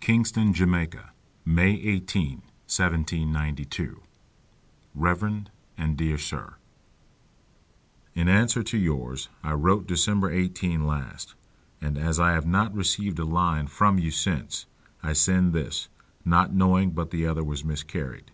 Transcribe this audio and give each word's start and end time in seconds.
Kingston, 0.00 0.52
Jamaica, 0.52 1.12
May 1.44 1.70
18, 1.74 2.38
1792. 2.66 4.02
Rev. 4.96 5.44
and 5.78 5.96
Dear 5.96 6.18
Sir, 6.18 6.54
In 8.16 8.28
answer 8.28 8.64
to 8.64 8.76
yours 8.76 9.28
I 9.44 9.52
wrote 9.52 9.86
December 9.86 10.32
18 10.32 10.88
last, 10.88 11.36
and 11.80 11.96
as 11.96 12.18
I 12.18 12.32
have 12.32 12.48
not 12.48 12.74
received 12.74 13.20
a 13.20 13.24
line 13.24 13.68
from 13.68 13.96
you 14.00 14.10
since, 14.10 14.66
I 15.04 15.12
send 15.12 15.52
this, 15.52 15.88
not 16.24 16.52
knowing 16.52 16.90
but 16.90 17.12
the 17.12 17.26
other 17.28 17.44
was 17.44 17.64
miscarried. 17.64 18.32